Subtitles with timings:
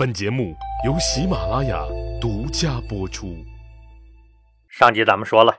[0.00, 1.84] 本节目由喜马拉雅
[2.22, 3.36] 独家播出。
[4.66, 5.58] 上集咱们说了，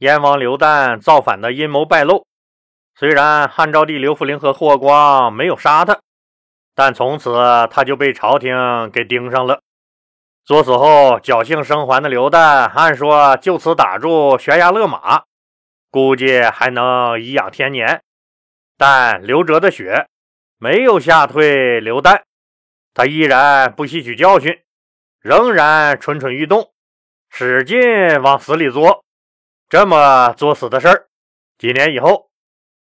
[0.00, 2.26] 燕王刘旦造反的阴谋败露，
[2.96, 5.98] 虽然汉昭帝刘弗陵和霍光没有杀他，
[6.74, 7.32] 但从此
[7.70, 9.62] 他就被朝廷给盯上了。
[10.44, 15.22] 作死后侥幸生还的刘旦，按说就此打住悬崖勒马，
[15.90, 18.02] 估计还能颐养天年。
[18.76, 20.08] 但刘哲的血
[20.58, 22.20] 没有吓退刘旦。
[22.98, 24.60] 他依然不吸取教训，
[25.20, 26.72] 仍然蠢蠢欲动，
[27.30, 29.04] 使劲往死里作。
[29.68, 31.06] 这么作死的事儿，
[31.58, 32.28] 几年以后，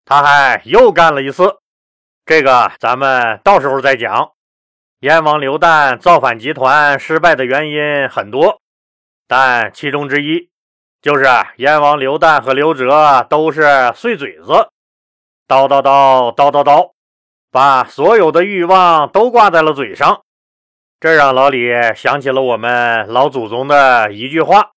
[0.05, 1.57] 他还又干了一次。
[2.25, 4.31] 这个咱们到时候再讲。
[5.01, 8.63] 燕王刘旦造反集团失败的原因很多，
[9.27, 10.49] 但其中之一
[11.03, 11.25] 就是
[11.57, 14.53] 燕王刘旦和刘哲都是碎嘴子，
[15.49, 16.94] 叨叨叨叨叨叨。
[17.55, 20.23] 把所有的欲望都挂在了嘴上，
[20.99, 24.73] 这让老李想起了我们老祖宗的一句话：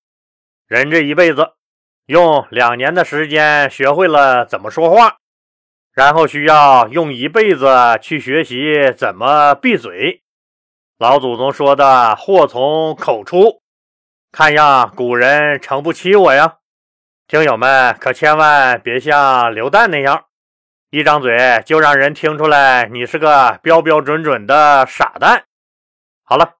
[0.68, 1.54] 人这一辈子
[2.06, 5.16] 用两年的时间学会了怎么说话，
[5.92, 10.22] 然后需要用一辈子去学习怎么闭嘴。
[10.98, 13.60] 老祖宗说的“祸从口出”，
[14.30, 16.58] 看样古人诚不欺我呀。
[17.26, 20.26] 听友们可千万别像刘旦那样。
[20.90, 25.44] 一张嘴就让人听出来你是个标标准准的傻蛋。
[26.24, 26.54] 好了，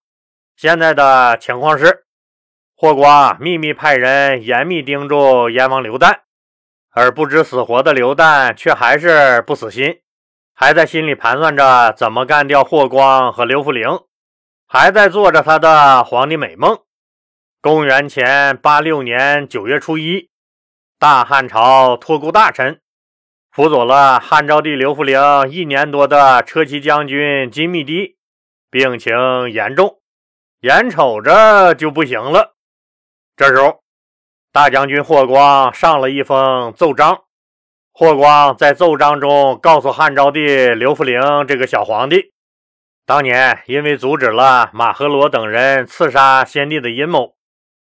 [0.54, 2.04] 现在的情况是，
[2.76, 6.18] 霍光秘密派人严密盯住燕王刘旦，
[6.90, 10.02] 而不知死活的刘旦却还是不死心，
[10.54, 13.88] 还在心里盘算着怎么干掉霍光和刘弗陵，
[14.66, 16.78] 还在做着他的皇帝美梦。
[17.62, 20.28] 公元前八六年九月初一，
[20.98, 22.82] 大汉朝托孤大臣。
[23.58, 25.20] 辅佐了汉昭帝刘弗陵
[25.50, 28.16] 一年多的车骑将军金密帝
[28.70, 29.12] 病情
[29.50, 29.98] 严重，
[30.60, 32.54] 眼瞅着就不行了。
[33.36, 33.80] 这时候，
[34.52, 37.24] 大将军霍光上了一封奏章。
[37.92, 42.30] 霍光在奏章中告诉汉昭帝刘弗陵这个小皇帝，
[43.04, 47.34] 当年因为阻止了马和罗等人刺杀先帝的阴谋，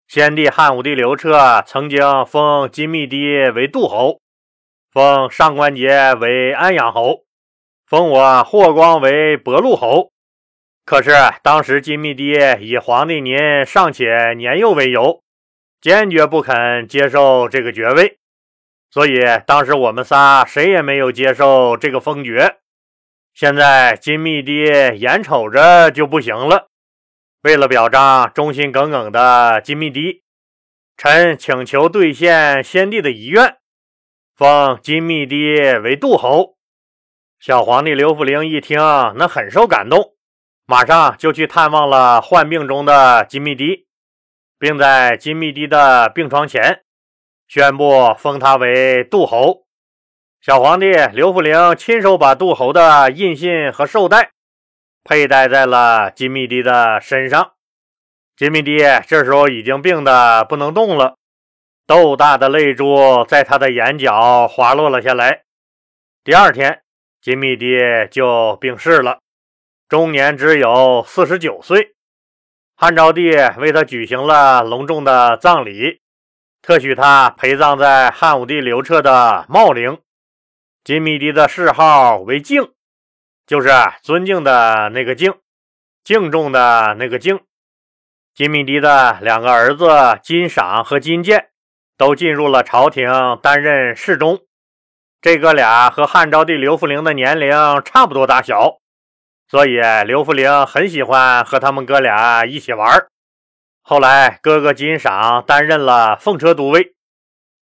[0.09, 4.19] 先帝汉武帝刘彻曾经封金密帝为杜侯。
[4.92, 7.24] 封上官桀为安阳侯，
[7.86, 10.10] 封我霍光为博陆侯。
[10.84, 11.12] 可是
[11.44, 15.22] 当时金密帝以皇帝您尚且年幼为由，
[15.80, 18.18] 坚决不肯接受这个爵位，
[18.90, 22.56] 所以当时我们仨谁也没有接受这个封爵。
[23.32, 24.64] 现在金密帝
[24.98, 26.66] 眼瞅着就不行了，
[27.42, 30.24] 为了表彰忠心耿耿的金密帝，
[30.96, 33.58] 臣请求兑现先帝的遗愿。
[34.40, 36.56] 封金密帝为杜侯，
[37.38, 38.78] 小皇帝刘弗陵一听，
[39.16, 40.14] 那很受感动，
[40.64, 43.86] 马上就去探望了患病中的金密帝，
[44.58, 46.84] 并在金密帝的病床前
[47.48, 49.66] 宣布封他为杜侯。
[50.40, 54.30] 小皇帝刘弗陵亲手把杜侯的印信和绶带
[55.04, 57.52] 佩戴在了金密帝的身上。
[58.38, 61.19] 金密帝这时候已经病得不能动了。
[61.90, 65.42] 豆大的泪珠在他的眼角滑落了下来。
[66.22, 66.82] 第二天，
[67.20, 67.80] 金密帝
[68.12, 69.18] 就病逝了，
[69.88, 71.96] 终年只有四十九岁。
[72.76, 76.00] 汉昭帝为他举行了隆重的葬礼，
[76.62, 79.98] 特许他陪葬在汉武帝刘彻的茂陵。
[80.84, 82.70] 金密帝的谥号为敬，
[83.48, 83.68] 就是
[84.00, 85.34] 尊敬的那个敬，
[86.04, 87.40] 敬重的那个敬。
[88.32, 89.88] 金密帝的两个儿子
[90.22, 91.49] 金赏和金建。
[92.00, 93.10] 都进入了朝廷
[93.42, 94.40] 担任侍中，
[95.20, 97.50] 这哥俩和汉昭帝刘弗陵的年龄
[97.84, 98.78] 差不多大小，
[99.50, 103.06] 所以刘弗陵很喜欢和他们哥俩一起玩。
[103.82, 106.94] 后来，哥哥金赏担任了凤车都尉，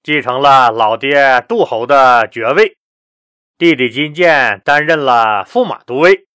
[0.05, 2.77] 继承了老爹杜侯的爵位；
[3.59, 6.27] 弟弟金建担任了驸马都尉。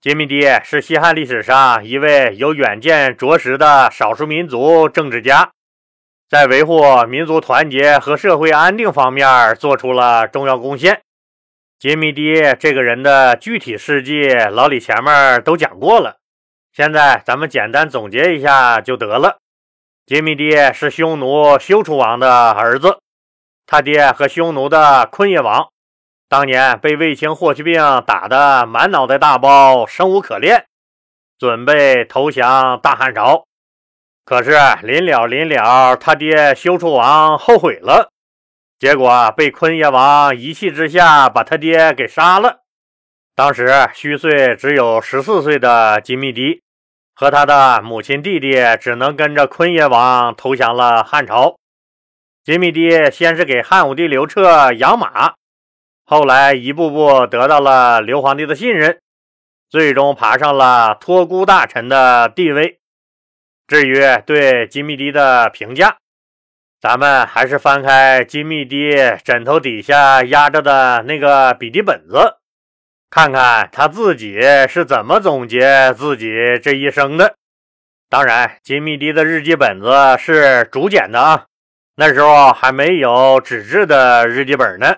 [0.00, 5.50] 金密帝是西汉历史上一位有远见卓识的少数民族政治家。
[6.28, 11.02] 在维护民族团结和社会安定方面做出了重要贡献。
[11.78, 16.16] 金密帝这个人的具体事迹，老李前面都讲过了，
[16.72, 19.38] 现在咱们简单总结一下就得了。
[20.06, 22.98] 金密帝是匈奴休楚王的儿子，
[23.66, 25.68] 他爹和匈奴的昆叶王
[26.28, 30.64] 当年被卫青霍去病打得满脑袋大包，生无可恋，
[31.38, 33.44] 准备投降大汉朝。
[34.24, 38.08] 可是临了临了，他爹休楚王后悔了，
[38.78, 42.60] 结果被昆叶王一气之下把他爹给杀了。
[43.34, 46.62] 当时虚岁只有十四岁的金密帝，
[47.14, 51.56] 和他的母亲弟弟只能跟着昆爷王投降了汉朝。
[52.44, 55.34] 金密帝先是给汉武帝刘彻养马，
[56.06, 59.00] 后来一步步得到了刘皇帝的信任，
[59.68, 62.78] 最终爬上了托孤大臣的地位。
[63.66, 65.96] 至于对金密帝的评价，
[66.80, 68.94] 咱们还是翻开金密帝
[69.24, 72.36] 枕头底下压着的那个笔记本子，
[73.08, 76.30] 看看他自己是怎么总结自己
[76.62, 77.36] 这一生的。
[78.10, 81.46] 当然，金密帝的日记本子是竹简的啊，
[81.96, 84.96] 那时候还没有纸质的日记本呢。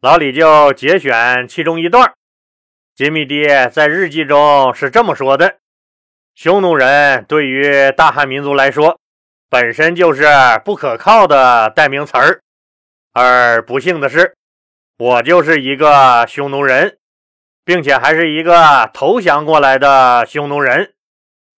[0.00, 2.12] 老李就节选其中一段，
[2.94, 5.58] 金密帝在日记中是这么说的
[6.34, 8.98] ：“匈奴人对于大汉民族来说。”
[9.52, 10.24] 本身就是
[10.64, 12.40] 不可靠的代名词儿，
[13.12, 14.34] 而不幸的是，
[14.96, 16.96] 我就是一个匈奴人，
[17.62, 20.94] 并且还是一个投降过来的匈奴人。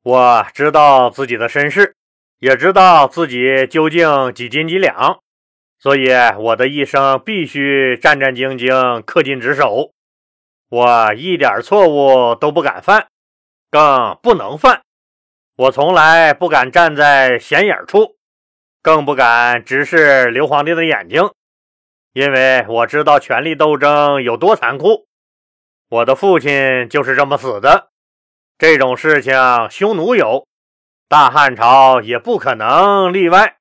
[0.02, 1.94] 我知道自己的身世，
[2.40, 5.20] 也知道自己究竟几斤几两，
[5.78, 9.92] 所以我的一生必须战战兢兢、恪尽职守。
[10.68, 13.06] 我一点错误都不敢犯，
[13.74, 14.82] 更不能犯。
[15.56, 18.14] 我从来不敢站在显眼处，
[18.80, 21.28] 更不敢直视刘皇帝的眼睛，
[22.12, 25.08] 因为我知道权力斗争有多残酷。
[25.88, 27.90] 我的父亲就是这么死的。
[28.58, 29.34] 这种事情，
[29.68, 30.46] 匈奴有，
[31.08, 33.56] 大汉朝也不可能例外。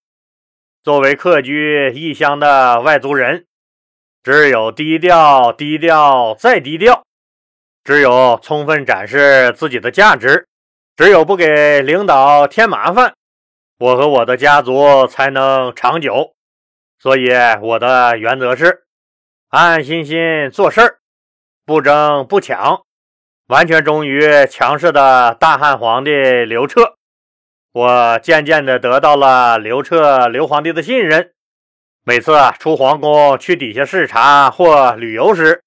[0.83, 3.48] 作为客居异乡的外族人，
[4.21, 7.04] 只有低调、低调再低调，
[7.83, 10.47] 只有充分展示自己的价值。
[10.95, 13.15] 只有不给领导添麻烦，
[13.80, 16.35] 我和我的家族才能长久。
[17.00, 17.30] 所以
[17.62, 18.83] 我的原则是
[19.50, 21.00] 安安心心做事儿，
[21.65, 22.83] 不争不抢，
[23.47, 26.12] 完全忠于强势的大汉皇帝
[26.45, 26.94] 刘彻。
[27.71, 31.31] 我渐渐地得到了刘彻刘皇帝的信任。
[32.03, 35.63] 每次出皇宫去底下视察或旅游时，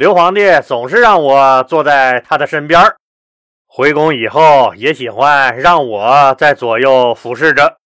[0.00, 2.80] 刘皇帝总是让我坐在他的身边。
[3.66, 7.76] 回宫以后，也喜欢让我在左右服侍着，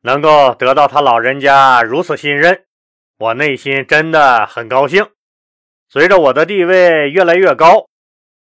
[0.00, 2.64] 能够得到他老人家如此信任，
[3.16, 5.08] 我内心真的很高兴。
[5.88, 7.86] 随着我的地位越来越高，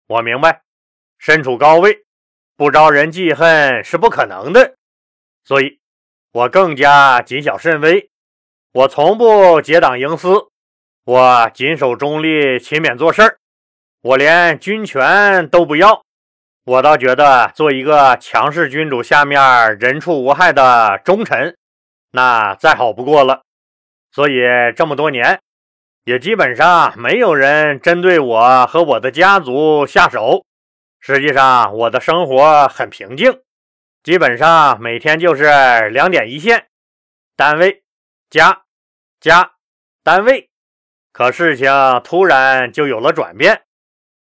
[0.09, 0.61] 我明白
[1.17, 2.05] 身处高位
[2.55, 4.75] 不招人记恨是不可能的，
[5.43, 5.79] 所以
[6.33, 8.11] 我更加谨小慎微。
[8.73, 10.51] 我从不结党营私，
[11.07, 13.39] 我谨守中立，勤勉做事儿，
[14.03, 16.03] 我连军权都不要。
[16.65, 21.57] 我倒觉得做一个强势君主下面人畜无害的忠臣，
[22.11, 23.43] 那再好不过了。
[24.11, 24.41] 所以
[24.75, 25.39] 这么多年，
[26.03, 30.45] 也基本上没有人针对我和我的家族下手。
[30.99, 33.43] 实际上，我的生活很平静，
[34.03, 36.67] 基本上每天就是两点一线：
[37.37, 37.85] 单位、
[38.29, 38.63] 家、
[39.21, 39.53] 家、
[40.03, 40.49] 单位。
[41.17, 41.73] 可事情
[42.05, 43.63] 突然就有了转变。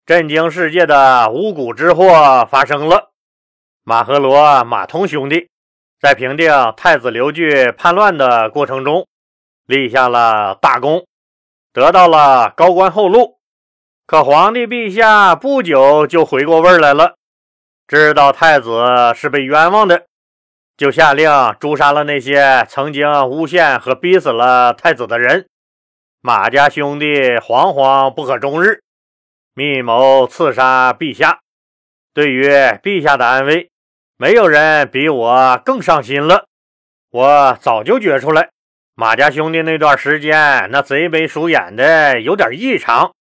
[0.05, 3.13] 震惊世界的巫蛊之祸发生了。
[3.85, 5.47] 马和罗、马通兄弟
[6.01, 9.07] 在平定太子刘据叛乱的过程中
[9.65, 11.05] 立下了大功，
[11.71, 13.37] 得到了高官厚禄。
[14.05, 17.15] 可皇帝陛下不久就回过味来了，
[17.87, 20.03] 知道太子是被冤枉的，
[20.75, 21.31] 就下令
[21.61, 25.47] 诛杀了那些曾经诬陷和逼死了太子的人。
[26.25, 28.81] 马家兄弟惶惶不可终日。
[29.53, 31.41] 密谋刺杀陛下，
[32.13, 33.69] 对于陛下的安危，
[34.15, 36.45] 没有人比我更上心了。
[37.09, 38.51] 我早就觉出来，
[38.95, 43.13] 马家兄弟那段时间那贼眉鼠眼的，有点异常，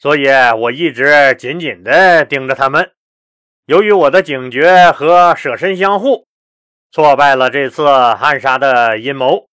[0.00, 0.26] 所以
[0.58, 2.90] 我一直紧紧地盯着他们。
[3.66, 6.26] 由于我的警觉和舍身相护，
[6.90, 9.46] 挫败了这次暗杀的阴谋。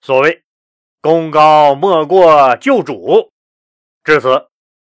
[0.00, 0.42] 所谓
[1.06, 3.30] 功高莫过救主，
[4.02, 4.48] 至此。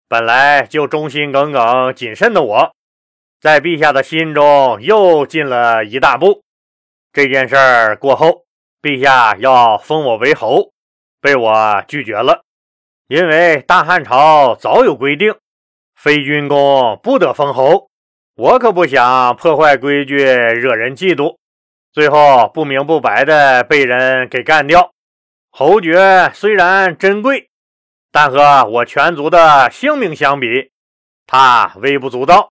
[0.07, 2.73] 本来就忠心耿耿、谨慎的我，
[3.41, 6.41] 在陛下的心中又进了一大步。
[7.11, 8.45] 这件事儿过后，
[8.81, 10.71] 陛下要封我为侯，
[11.19, 12.43] 被我拒绝了，
[13.09, 15.35] 因为大汉朝早有规定，
[15.95, 17.89] 非军功不得封侯。
[18.37, 21.35] 我可不想破坏规矩，惹人嫉妒，
[21.91, 24.94] 最后不明不白的被人给干掉。
[25.57, 27.49] 侯爵虽然珍贵。
[28.11, 30.71] 但和我全族的性命相比，
[31.25, 32.49] 他微不足道。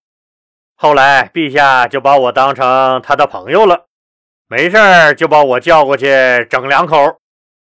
[0.75, 3.87] 后来陛下就把我当成他的朋友了，
[4.47, 6.07] 没事就把我叫过去
[6.49, 7.19] 整两口，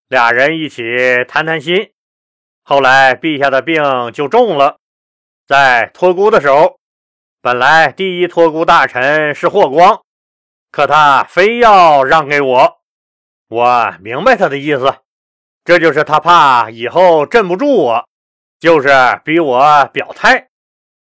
[0.09, 0.83] 俩人一起
[1.27, 1.91] 谈谈心。
[2.63, 3.83] 后来陛下的病
[4.13, 4.77] 就重了，
[5.47, 6.79] 在托孤的时候，
[7.41, 10.01] 本来第一托孤大臣是霍光，
[10.71, 12.81] 可他非要让给我。
[13.47, 14.95] 我明白他的意思，
[15.63, 18.09] 这就是他怕以后镇不住我，
[18.59, 18.89] 就是
[19.23, 20.47] 逼我表态。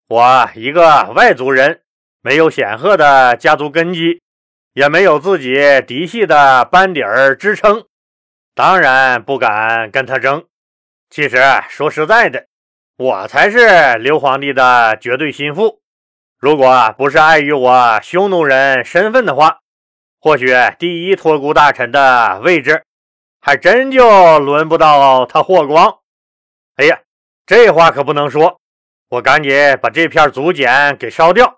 [0.08, 1.82] 我一个外族人，
[2.22, 4.22] 没有显赫的家族根基，
[4.74, 5.56] 也没有自己
[5.88, 7.86] 嫡系的班底儿支撑，
[8.54, 10.46] 当然不敢跟他争。
[11.10, 11.38] 其实
[11.70, 12.46] 说实在的，
[12.98, 15.82] 我才是刘皇帝的绝对心腹。
[16.40, 19.60] 如果不是碍于我匈奴人身份的话，
[20.20, 22.84] 或许第一托孤大臣的位置，
[23.46, 26.00] 还真就轮不到他霍光。
[26.78, 27.02] 哎呀，
[27.46, 28.62] 这话可不能说。
[29.10, 31.58] 我赶紧把这片竹简给烧掉，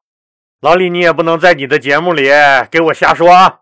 [0.62, 2.28] 老李，你也不能在你的节目里
[2.72, 3.60] 给我瞎说啊。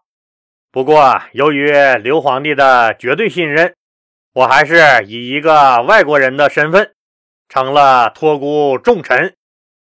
[0.71, 1.69] 不过，由于
[2.01, 3.75] 刘皇帝的绝对信任，
[4.31, 6.93] 我还是以一个外国人的身份，
[7.49, 9.35] 成了托孤重臣，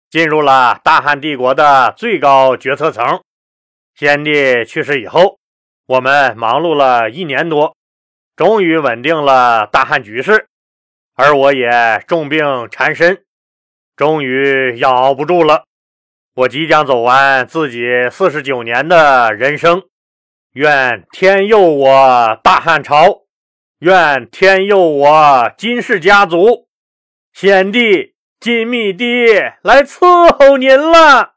[0.09, 3.21] 进入了大汉帝国的最高决策层。
[3.97, 5.41] 先帝去世以后，
[5.87, 7.77] 我们忙碌了一年多，
[8.41, 10.49] 终于稳定了大汉局势，
[11.15, 13.23] 而我也重病缠身。
[13.97, 15.67] 终于要熬不住了，
[16.35, 19.83] 我即将走完自己四十九年的人生。
[20.55, 23.25] 愿天佑我大汉朝，
[23.81, 26.67] 愿天佑我金氏家族。
[27.35, 31.35] 先帝金密帝来伺候您了。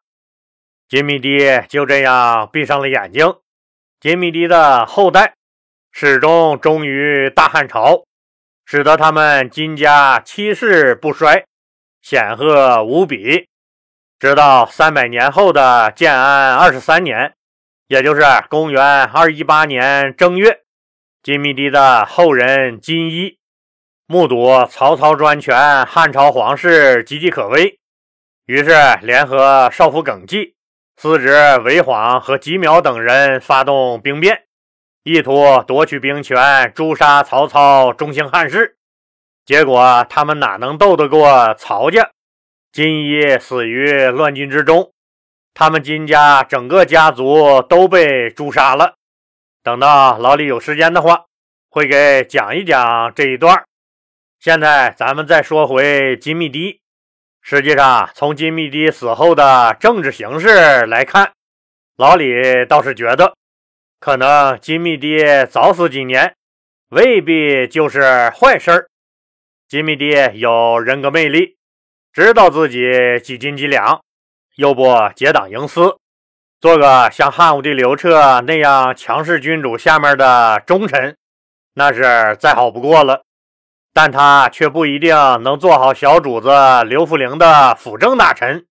[0.87, 3.35] 金密帝就这样闭上了眼睛。
[3.99, 5.35] 金密帝的后代
[5.95, 8.03] 始终忠于大汉朝，
[8.65, 11.45] 使得他们金家七世不衰。
[12.01, 13.47] 显赫无比，
[14.19, 17.35] 直到三百年后的建安二十三年，
[17.87, 20.63] 也就是公元二一八年正月，
[21.21, 23.37] 金密帝的后人金一
[24.07, 27.79] 目睹曹操专权，汉朝皇室岌岌可危，
[28.47, 28.71] 于是
[29.03, 30.55] 联合少府耿纪、
[30.97, 34.43] 司职韦晃和吉苗等人发动兵变，
[35.03, 38.77] 意图夺取兵权，诛杀曹操，中兴汉室。
[39.45, 42.11] 结果他们哪能斗得过曹家？
[42.71, 44.93] 金一死于乱军之中，
[45.53, 48.95] 他们金家整个家族都被诛杀了。
[49.61, 51.25] 等到老李有时间的话，
[51.69, 53.65] 会给讲一讲这一段。
[54.39, 56.79] 现在咱们再说回金密帝。
[57.41, 61.33] 实际上，从金密帝死后的政治形势来看，
[61.97, 63.35] 老李倒是觉得，
[64.03, 66.35] 可能金密帝早死几年，
[66.89, 68.89] 未必就是坏事儿。
[69.69, 71.55] 金密帝有人格魅力，
[72.11, 72.81] 知道自己
[73.23, 74.01] 几斤几两，
[74.57, 75.95] 又不结党营私，
[76.59, 81.15] 做个像汉武帝刘彻那样强势君主下面的忠臣，
[81.73, 83.23] 那是再好不过了。
[83.93, 86.49] 但他却不一定能做好小主子
[86.83, 88.65] 刘弗陵的辅政大臣，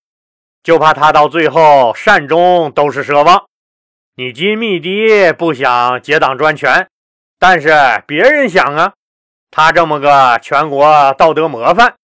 [0.63, 3.47] 就怕他到最后善终都是奢望。
[4.15, 6.87] 你金密帝不想结党专权，
[7.39, 7.71] 但是
[8.07, 8.93] 别人想啊。
[9.51, 11.95] 他这么个全国道德模范，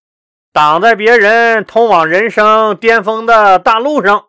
[0.50, 4.24] 挡在别人通往人生巅峰的大路上，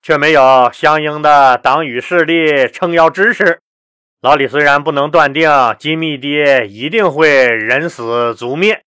[0.00, 3.58] 却没有相应的党羽势力撑腰支持。
[4.20, 8.82] 老李虽然不能断定金密帝一定会人死族灭，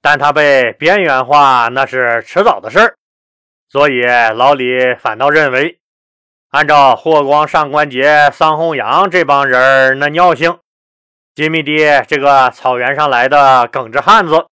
[0.00, 2.94] 但他被边缘化那是迟早的事儿。
[3.68, 5.79] 所以老李反倒认为，
[6.50, 10.58] 按照霍光、上官桀、桑弘羊这帮人那尿性。
[11.32, 11.78] 金密帝
[12.08, 14.46] 这个草原上来的耿直汉子，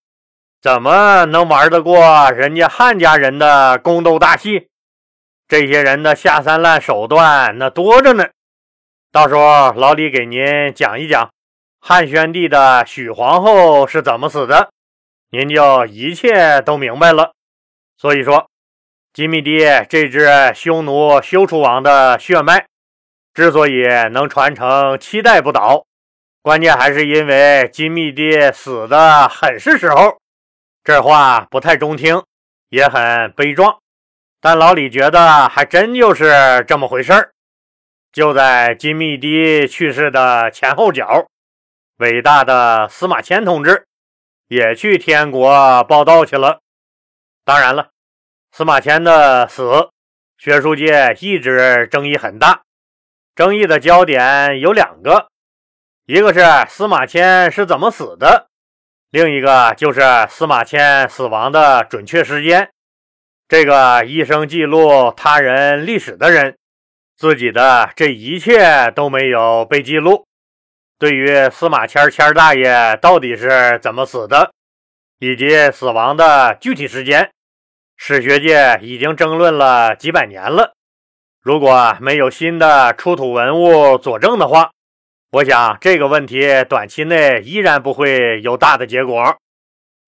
[0.62, 4.68] 怎么能玩得过人家汉家人的宫斗大戏？
[5.48, 8.28] 这些人的下三滥手段那多着呢。
[9.10, 11.30] 到时候老李给您讲一讲
[11.80, 14.70] 汉宣帝的许皇后是怎么死的，
[15.30, 17.32] 您就一切都明白了。
[17.96, 18.48] 所以说，
[19.12, 22.66] 金密帝这支匈奴休楚王的血脉
[23.34, 25.84] 之所以能传承七代不倒。
[26.42, 30.18] 关键还是因为金密帝死的很是时候，
[30.84, 32.22] 这话不太中听，
[32.68, 33.78] 也很悲壮。
[34.40, 37.32] 但老李觉得还真就是这么回事儿。
[38.12, 41.26] 就在金密帝去世的前后脚，
[41.98, 43.84] 伟大的司马迁同志
[44.46, 46.60] 也去天国报道去了。
[47.44, 47.90] 当然了，
[48.58, 49.88] 司马迁的死，
[50.36, 52.62] 学术界一直争议很大，
[53.36, 55.28] 争议的焦点有两个。
[56.06, 58.48] 一个是司马迁是怎么死的，
[59.10, 62.68] 另一个就是司马迁死亡的准确时间。
[63.46, 66.58] 这个一生记录他人历史的人，
[67.16, 70.26] 自己的这一切都没有被记录。
[70.98, 74.52] 对于司马迁迁大爷到底是怎么死的，
[75.20, 77.30] 以及死亡的具体时间，
[78.00, 80.72] 史学界已经争论了几百年了。
[81.42, 84.70] 如果没有新的出土文物佐证的话，
[85.32, 89.36] 我想这个问题短期内依然不会有大的结果。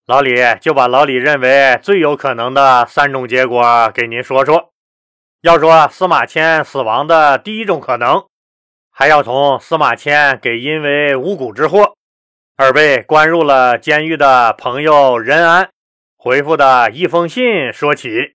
[0.07, 4.71] 老李就把老李认为最有可能的三种结果给您说说。
[5.43, 8.25] 要说司马迁死亡的第一种可能，
[8.91, 11.95] 还要从司马迁给因为巫蛊之祸
[12.57, 15.69] 而被关入了监狱的朋友任安
[16.23, 18.35] 回复的一封信说起。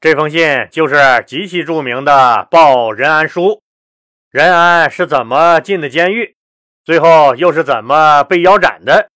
[0.00, 2.12] 这封信就是极其著名的
[2.48, 3.42] 《报任安书》。
[4.30, 6.36] 任安是怎么进的监狱？
[6.86, 9.10] 最后又是怎么被腰斩的？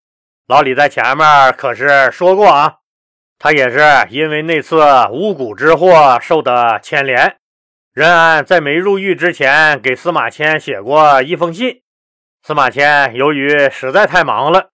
[0.46, 1.26] 老李在前面
[1.56, 2.74] 可是说过啊，
[3.38, 4.76] 他也是因为那次
[5.10, 7.38] 巫蛊之祸受的牵连。
[7.94, 11.80] 任安在没入狱之前，给司马迁写过一封信。
[12.42, 14.68] 司马迁由于实在太忙了，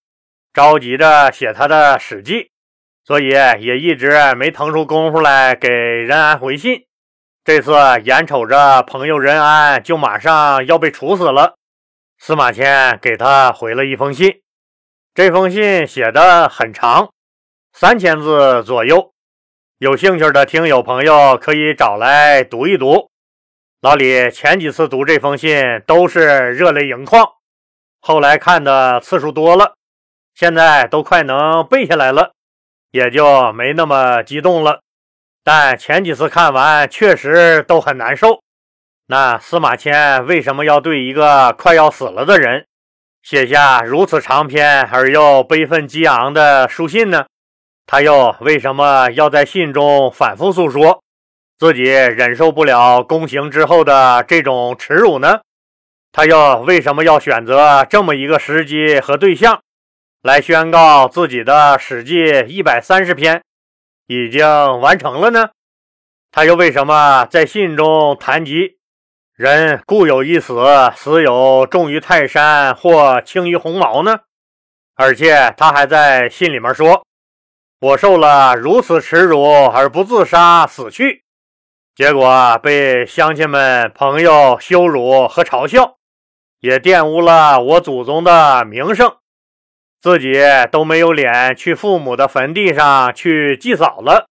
[0.52, 2.34] 着急着写他的《史记》。
[3.08, 6.84] 所以也一直没腾出功夫来给任安回信。
[7.42, 7.72] 这次
[8.04, 11.54] 眼瞅着朋友任安就马上要被处死了，
[12.18, 14.42] 司马迁给他回了一封信。
[15.14, 17.08] 这封信写的很长，
[17.72, 19.14] 三千字左右。
[19.78, 23.08] 有兴趣的听友朋友可以找来读一读。
[23.80, 27.26] 老李前几次读这封信都是热泪盈眶，
[28.02, 29.76] 后来看的次数多了，
[30.34, 32.32] 现在都快能背下来了。
[32.90, 34.80] 也就没那么激动了，
[35.44, 38.40] 但前几次看完确实都很难受。
[39.06, 42.66] 那司马迁为什么要对一个快要死了的人
[43.22, 47.26] 写下如此长篇而又悲愤激昂的书信呢？
[47.86, 51.02] 他又为什么要在信中反复诉说
[51.58, 55.40] 自己忍受不了宫刑之后的这种耻辱呢？
[56.12, 59.60] 他又为什么要选择这么一个时机和对象？
[60.20, 63.40] 来宣告自己的《史记》一百三十篇
[64.08, 64.44] 已经
[64.80, 65.50] 完成了呢？
[66.32, 68.78] 他又为什么在信中谈及
[69.36, 70.56] “人固有一死，
[70.96, 74.18] 死有重于泰山或轻于鸿毛”呢？
[74.96, 77.06] 而且他还在信里面说
[77.80, 81.22] ：“我受了如此耻辱而不自杀死去，
[81.94, 85.98] 结果被乡亲们、朋友羞辱和嘲笑，
[86.58, 89.14] 也玷污了我祖宗的名声。”
[90.00, 90.34] 自己
[90.70, 94.28] 都没有脸去父母的坟地上去祭扫了，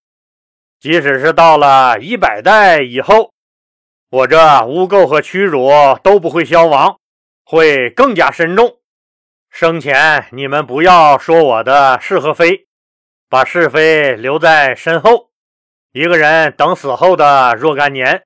[0.80, 3.32] 即使是到了一百代以后，
[4.10, 5.70] 我这污垢和屈辱
[6.02, 6.98] 都不会消亡，
[7.44, 8.78] 会更加深重。
[9.50, 12.66] 生前你们不要说我的是和非，
[13.28, 15.28] 把是非留在身后。
[15.92, 18.22] 一个人等死后的若干年，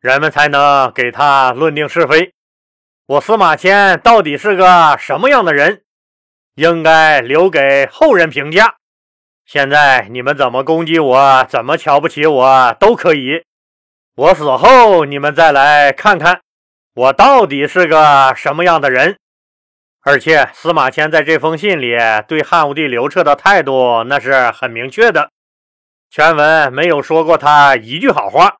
[0.00, 2.32] 人们才能给他论定是非。
[3.06, 5.82] 我司马迁到底是个什么样的人？
[6.54, 8.74] 应该留给后人评价。
[9.44, 13.44] 现在你们怎么攻击我，怎么瞧不起我都可以。
[14.14, 16.40] 我死后，你们再来看看
[16.94, 19.16] 我到底是个什么样的人。
[20.02, 21.96] 而且司马迁在这封信里
[22.28, 25.30] 对汉武帝刘彻的态度那是很明确的，
[26.10, 28.56] 全文没有说过他一句好话，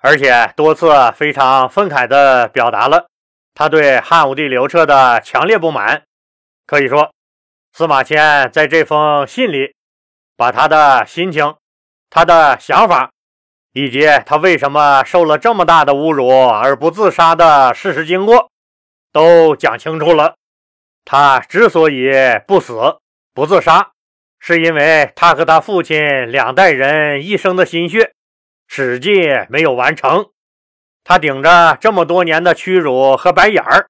[0.00, 3.06] 而且多次非常愤慨地表达了
[3.54, 6.02] 他对汉武帝刘彻的强烈不满。
[6.66, 7.10] 可以说。
[7.78, 9.72] 司马迁在这封信里，
[10.36, 11.54] 把他的心情、
[12.10, 13.12] 他的想法，
[13.72, 18.50] 以及他为什么受了这么大的侮辱而不自杀的事实经过，
[19.12, 20.34] 都讲清楚了。
[21.04, 22.10] 他之所以
[22.48, 22.98] 不死、
[23.32, 23.92] 不自杀，
[24.40, 28.06] 是因为他和他父亲两代人一生的心血，
[28.66, 30.30] 《史记》没有完成。
[31.04, 33.88] 他顶着这么多年的屈辱和白眼儿。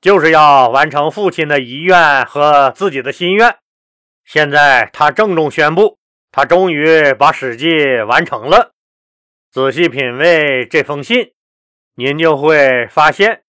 [0.00, 3.56] 就是要完成父亲的遗愿和自己的心愿。
[4.24, 5.98] 现在他郑重宣布，
[6.30, 7.68] 他终于把《史记》
[8.06, 8.72] 完成了。
[9.50, 11.32] 仔细品味这封信，
[11.94, 13.42] 您就会发现，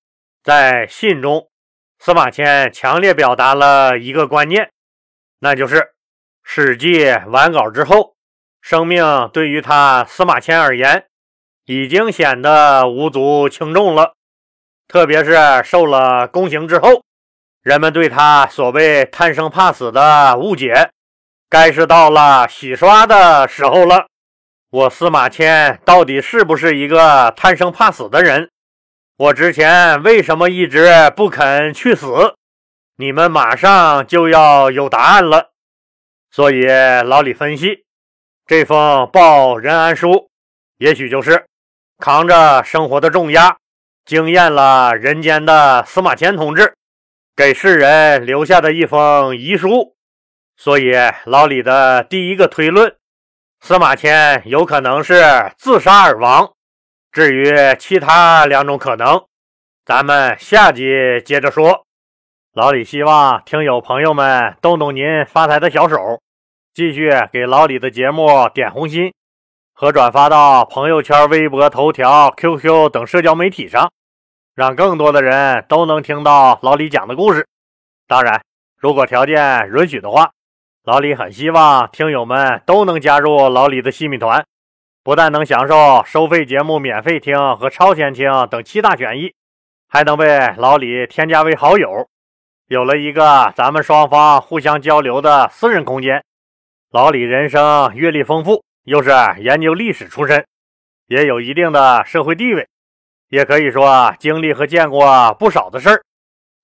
[0.44, 1.50] 在信中，
[2.00, 4.72] 司马迁强烈表达了一个观念，
[5.40, 5.76] 那就是
[6.44, 8.16] 《史记》完稿之后，
[8.62, 11.08] 生命对于他司马迁而言，
[11.66, 14.14] 已经显得无足轻重了。
[14.88, 17.04] 特别是受了宫刑之后，
[17.62, 20.92] 人们对他所谓贪生怕死的误解，
[21.50, 24.08] 该是到了洗刷的时候了。
[24.70, 28.50] 我司马迁到底是不是一个贪生怕死的人？
[29.18, 32.36] 我之前为什么一直不肯去死？
[32.98, 35.52] 你们马上就要有答案了。
[36.32, 36.66] 所以
[37.06, 37.86] 老李分析，
[38.46, 40.30] 这封报任安书，
[40.78, 41.46] 也许就是
[41.98, 43.58] 扛着生活的重压。
[44.08, 46.74] 惊艳了人间的司马迁同志，
[47.36, 49.98] 给世人留下的一封遗书。
[50.56, 50.94] 所以，
[51.26, 52.96] 老李的第一个推论
[53.60, 56.54] 司马迁有可能是自杀而亡。
[57.12, 59.26] 至于其他两种可能，
[59.84, 60.86] 咱们下集
[61.26, 61.86] 接着说。
[62.54, 66.22] 老李希望听友朋友们动动您发财的小手，
[66.74, 69.14] 继续给老李的节目点红心
[69.80, 73.92] 和转发到朋友圈、微博、头条、QQ 等社交媒体上，
[74.56, 77.48] 让更多的人都能听到老李讲的故事。
[78.08, 78.42] 当然，
[78.76, 80.32] 如果条件允许的话，
[80.84, 84.44] 老李很希望听友们都能加入老李的西米团。
[85.04, 89.32] 不但能享受收费节目免费听和超前听等七大权益，
[89.88, 92.08] 还能被老李添加为好友，
[92.68, 96.24] 有了一个咱们双方互相交流的私人空间。
[96.90, 100.46] 老李人生阅历丰富，又是研究历史出身，
[101.08, 102.66] 也有一定的社会地位，
[103.28, 106.02] 也可以说经历和见过不少的事儿。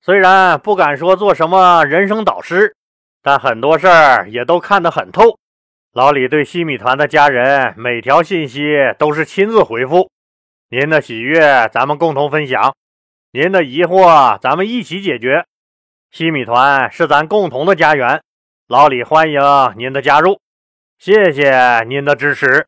[0.01, 2.73] 虽然不敢说做什么人生导师，
[3.21, 5.37] 但很多事儿也都看得很透。
[5.91, 10.09] 老李对西米团的家人每条信息都是亲自回复，
[10.69, 12.73] 您的喜悦咱们共同分享，
[13.33, 15.45] 您的疑惑咱们一起解决。
[16.09, 18.21] 西米团是咱共同的家园，
[18.69, 19.41] 老李欢迎
[19.75, 20.39] 您的加入，
[21.05, 22.65] 谢谢您的支持。